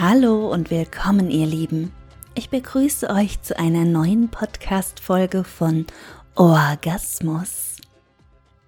[0.00, 1.92] Hallo und willkommen, ihr Lieben.
[2.36, 5.88] Ich begrüße euch zu einer neuen Podcast-Folge von
[6.36, 7.78] Orgasmus.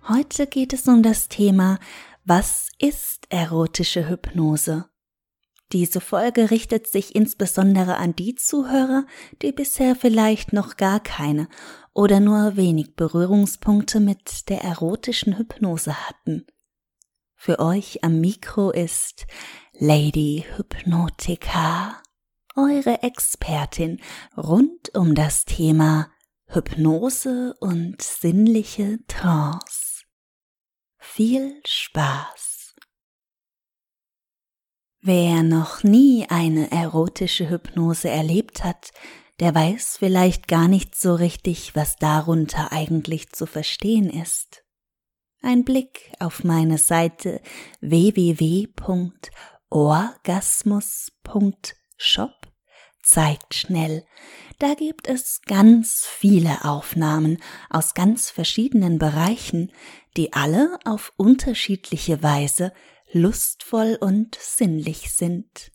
[0.09, 1.79] Heute geht es um das Thema
[2.25, 4.87] Was ist erotische Hypnose?
[5.71, 9.07] Diese Folge richtet sich insbesondere an die Zuhörer,
[9.41, 11.49] die bisher vielleicht noch gar keine
[11.95, 16.45] oder nur wenig Berührungspunkte mit der erotischen Hypnose hatten.
[17.37, 19.29] Für euch am Mikro ist
[19.83, 22.03] Lady Hypnotica,
[22.55, 23.99] eure Expertin
[24.37, 26.11] rund um das Thema
[26.49, 30.05] Hypnose und sinnliche Trance.
[30.99, 32.75] Viel Spaß!
[35.01, 38.93] Wer noch nie eine erotische Hypnose erlebt hat,
[39.39, 44.63] der weiß vielleicht gar nicht so richtig, was darunter eigentlich zu verstehen ist.
[45.41, 47.41] Ein Blick auf meine Seite
[47.81, 48.67] www
[49.71, 52.41] orgasmus.shop
[53.03, 54.05] zeigt schnell,
[54.59, 59.73] da gibt es ganz viele Aufnahmen aus ganz verschiedenen Bereichen,
[60.17, 62.73] die alle auf unterschiedliche Weise
[63.13, 65.73] lustvoll und sinnlich sind.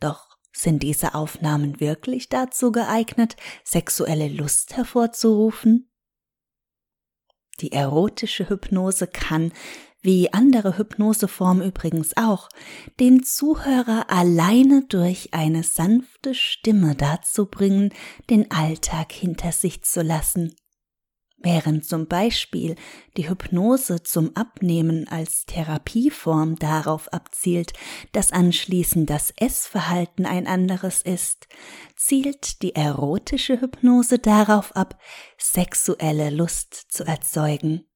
[0.00, 5.92] Doch sind diese Aufnahmen wirklich dazu geeignet, sexuelle Lust hervorzurufen?
[7.60, 9.52] Die erotische Hypnose kann,
[10.02, 12.48] wie andere Hypnoseformen übrigens auch,
[12.98, 17.92] den Zuhörer alleine durch eine sanfte Stimme dazu bringen,
[18.30, 20.54] den Alltag hinter sich zu lassen.
[21.42, 22.76] Während zum Beispiel
[23.16, 27.72] die Hypnose zum Abnehmen als Therapieform darauf abzielt,
[28.12, 31.48] dass anschließend das Essverhalten ein anderes ist,
[31.96, 35.00] zielt die erotische Hypnose darauf ab,
[35.38, 37.89] sexuelle Lust zu erzeugen.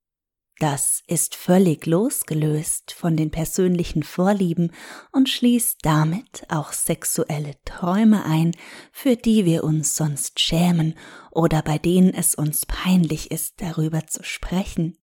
[0.60, 4.70] Das ist völlig losgelöst von den persönlichen Vorlieben
[5.10, 8.52] und schließt damit auch sexuelle Träume ein,
[8.92, 10.94] für die wir uns sonst schämen
[11.32, 14.96] oder bei denen es uns peinlich ist, darüber zu sprechen.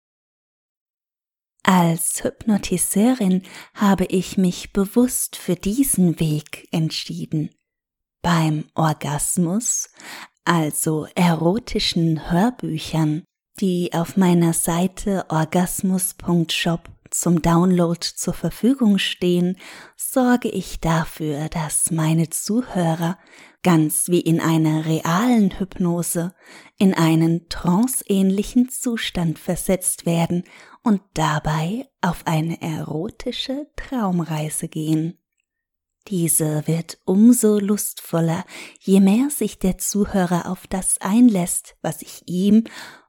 [1.62, 3.42] Als Hypnotiseurin
[3.74, 7.50] habe ich mich bewusst für diesen Weg entschieden.
[8.20, 9.90] Beim Orgasmus,
[10.44, 13.24] also erotischen Hörbüchern,
[13.60, 19.56] die auf meiner Seite orgasmus.shop zum Download zur Verfügung stehen,
[19.96, 23.18] sorge ich dafür, dass meine Zuhörer
[23.62, 26.34] ganz wie in einer realen Hypnose
[26.78, 30.44] in einen tranceähnlichen Zustand versetzt werden
[30.82, 35.18] und dabei auf eine erotische Traumreise gehen.
[36.06, 38.44] Diese wird umso lustvoller,
[38.80, 42.64] je mehr sich der Zuhörer auf das einlässt, was ich ihm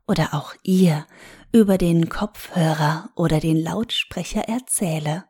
[0.09, 1.05] oder auch ihr
[1.51, 5.25] über den Kopfhörer oder den Lautsprecher erzähle.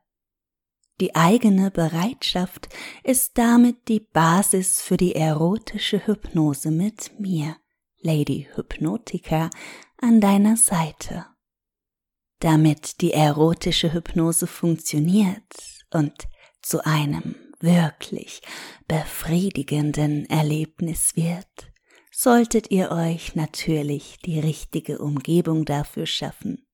[1.02, 2.70] Die eigene Bereitschaft
[3.04, 7.58] ist damit die Basis für die erotische Hypnose mit mir,
[8.02, 9.50] Lady Hypnotica,
[9.98, 11.26] an deiner Seite.
[12.40, 15.44] Damit die erotische Hypnose funktioniert
[15.92, 16.30] und
[16.62, 18.42] zu einem wirklich
[18.88, 21.69] befriedigenden Erlebnis wird,
[22.22, 26.68] solltet ihr euch natürlich die richtige Umgebung dafür schaffen.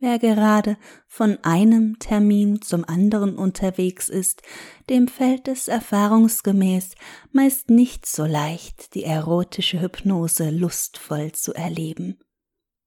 [0.00, 0.76] Wer gerade
[1.06, 4.42] von einem Termin zum anderen unterwegs ist,
[4.90, 6.96] dem fällt es erfahrungsgemäß
[7.30, 12.18] meist nicht so leicht, die erotische Hypnose lustvoll zu erleben.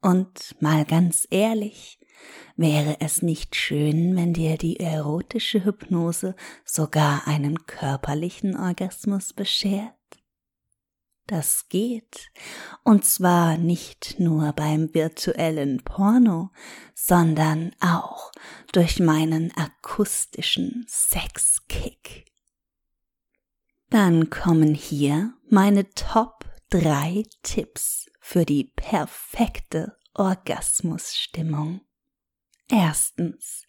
[0.01, 1.99] Und mal ganz ehrlich,
[2.57, 6.35] wäre es nicht schön, wenn dir die erotische Hypnose
[6.65, 9.96] sogar einen körperlichen Orgasmus beschert?
[11.27, 12.31] Das geht.
[12.83, 16.51] Und zwar nicht nur beim virtuellen Porno,
[16.95, 18.31] sondern auch
[18.71, 22.31] durch meinen akustischen Sexkick.
[23.89, 31.81] Dann kommen hier meine Top 3 Tipps für die perfekte Orgasmusstimmung.
[32.69, 33.63] Erstens.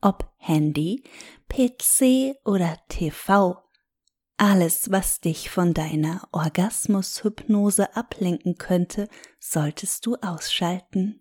[0.00, 1.02] Ob Handy,
[1.48, 3.65] PC oder TV
[4.36, 9.08] alles, was dich von deiner Orgasmushypnose ablenken könnte,
[9.40, 11.20] solltest du ausschalten.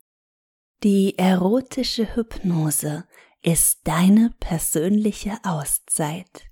[0.84, 3.08] Die erotische Hypnose
[3.42, 6.50] ist deine persönliche Auszeit.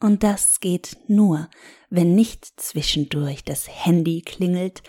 [0.00, 1.48] Und das geht nur,
[1.90, 4.82] wenn nicht zwischendurch das Handy klingelt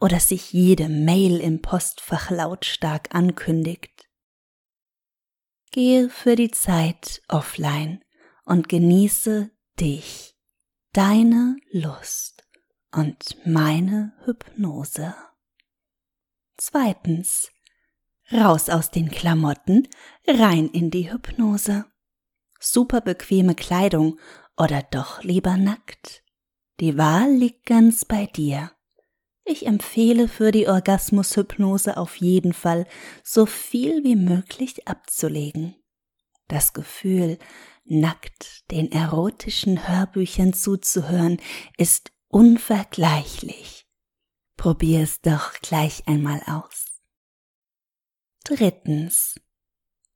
[0.00, 4.08] oder sich jede Mail im Postfach lautstark ankündigt.
[5.70, 8.02] Gehe für die Zeit offline
[8.44, 10.37] und genieße dich,
[10.98, 12.44] deine Lust
[12.90, 15.14] und meine Hypnose.
[16.56, 17.52] Zweitens.
[18.32, 19.86] Raus aus den Klamotten,
[20.26, 21.84] rein in die Hypnose.
[22.58, 24.18] Super bequeme Kleidung
[24.56, 26.24] oder doch lieber nackt?
[26.80, 28.72] Die Wahl liegt ganz bei dir.
[29.44, 32.88] Ich empfehle für die Orgasmushypnose auf jeden Fall
[33.22, 35.76] so viel wie möglich abzulegen.
[36.48, 37.38] Das Gefühl,
[37.90, 41.40] nackt den erotischen Hörbüchern zuzuhören,
[41.76, 43.86] ist unvergleichlich.
[44.56, 46.86] Probier es doch gleich einmal aus.
[48.44, 49.40] Drittens.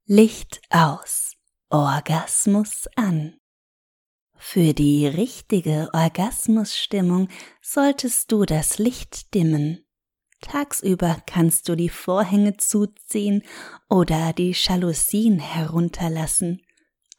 [0.04, 1.32] Licht aus,
[1.70, 3.38] Orgasmus an.
[4.36, 7.28] Für die richtige Orgasmusstimmung
[7.60, 9.86] solltest du das Licht dimmen.
[10.40, 13.42] Tagsüber kannst du die Vorhänge zuziehen
[13.88, 16.60] oder die Jalousien herunterlassen.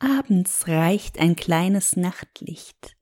[0.03, 2.97] Abends reicht ein kleines Nachtlicht.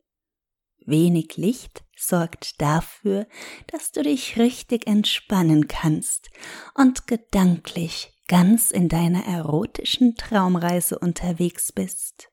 [0.85, 3.27] Wenig Licht sorgt dafür,
[3.67, 6.29] dass du dich richtig entspannen kannst
[6.75, 12.29] und gedanklich ganz in deiner erotischen Traumreise unterwegs bist.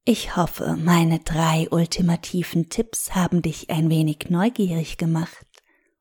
[0.04, 5.48] Ich hoffe, meine drei ultimativen Tipps haben dich ein wenig neugierig gemacht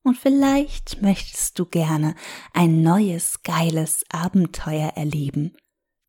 [0.03, 2.15] und vielleicht möchtest du gerne
[2.53, 5.57] ein neues, geiles Abenteuer erleben.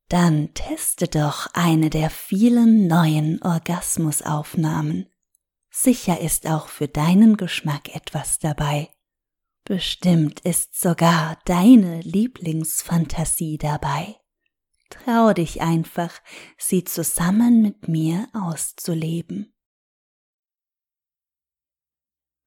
[0.08, 5.08] Dann teste doch eine der vielen neuen Orgasmusaufnahmen.
[5.70, 8.88] Sicher ist auch für deinen Geschmack etwas dabei.
[9.64, 14.16] Bestimmt ist sogar deine Lieblingsfantasie dabei.
[14.90, 16.12] Trau dich einfach,
[16.56, 19.52] sie zusammen mit mir auszuleben.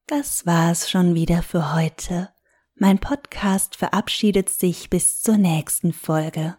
[0.07, 2.33] Das war's schon wieder für heute.
[2.75, 6.57] Mein Podcast verabschiedet sich bis zur nächsten Folge.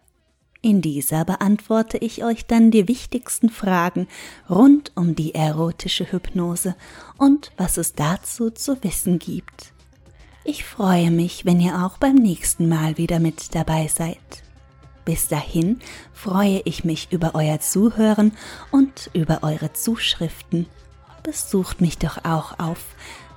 [0.63, 4.07] In dieser beantworte ich euch dann die wichtigsten Fragen
[4.47, 6.75] rund um die erotische Hypnose
[7.17, 9.73] und was es dazu zu wissen gibt.
[10.43, 14.19] Ich freue mich, wenn ihr auch beim nächsten Mal wieder mit dabei seid.
[15.03, 15.79] Bis dahin
[16.13, 18.31] freue ich mich über euer Zuhören
[18.69, 20.67] und über eure Zuschriften.
[21.23, 22.85] Besucht mich doch auch auf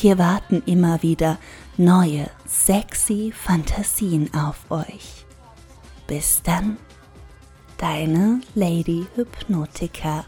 [0.00, 1.38] Hier warten immer wieder
[1.76, 5.26] neue, sexy Fantasien auf euch.
[6.06, 6.78] Bis dann,
[7.76, 10.24] deine Lady Hypnotica.